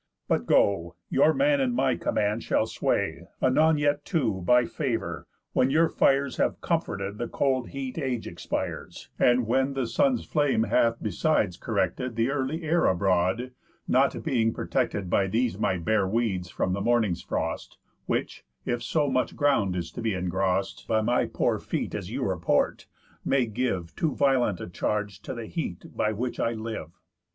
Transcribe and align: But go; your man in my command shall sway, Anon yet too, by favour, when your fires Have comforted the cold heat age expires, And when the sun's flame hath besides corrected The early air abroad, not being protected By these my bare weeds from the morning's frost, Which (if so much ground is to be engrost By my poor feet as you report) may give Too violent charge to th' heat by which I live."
But 0.27 0.47
go; 0.47 0.95
your 1.11 1.31
man 1.31 1.61
in 1.61 1.73
my 1.75 1.95
command 1.95 2.41
shall 2.41 2.65
sway, 2.65 3.27
Anon 3.39 3.77
yet 3.77 4.03
too, 4.03 4.41
by 4.43 4.65
favour, 4.65 5.27
when 5.53 5.69
your 5.69 5.89
fires 5.89 6.37
Have 6.37 6.59
comforted 6.59 7.19
the 7.19 7.27
cold 7.27 7.69
heat 7.69 7.99
age 7.99 8.25
expires, 8.25 9.11
And 9.19 9.45
when 9.45 9.75
the 9.75 9.85
sun's 9.85 10.25
flame 10.25 10.63
hath 10.63 10.97
besides 11.03 11.55
corrected 11.55 12.15
The 12.15 12.31
early 12.31 12.63
air 12.63 12.85
abroad, 12.87 13.51
not 13.87 14.23
being 14.23 14.55
protected 14.55 15.07
By 15.07 15.27
these 15.27 15.59
my 15.59 15.77
bare 15.77 16.07
weeds 16.07 16.49
from 16.49 16.73
the 16.73 16.81
morning's 16.81 17.21
frost, 17.21 17.77
Which 18.07 18.43
(if 18.65 18.81
so 18.81 19.07
much 19.07 19.35
ground 19.35 19.75
is 19.75 19.91
to 19.91 20.01
be 20.01 20.13
engrost 20.13 20.87
By 20.87 21.01
my 21.01 21.27
poor 21.27 21.59
feet 21.59 21.93
as 21.93 22.09
you 22.09 22.23
report) 22.27 22.87
may 23.23 23.45
give 23.45 23.95
Too 23.95 24.15
violent 24.15 24.73
charge 24.73 25.21
to 25.21 25.35
th' 25.35 25.51
heat 25.51 25.95
by 25.95 26.11
which 26.11 26.39
I 26.39 26.53
live." 26.53 26.89